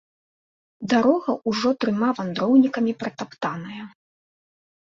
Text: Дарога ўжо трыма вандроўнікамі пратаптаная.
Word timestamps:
Дарога 0.93 1.31
ўжо 1.51 1.69
трыма 1.85 2.09
вандроўнікамі 2.21 2.97
пратаптаная. 3.05 3.83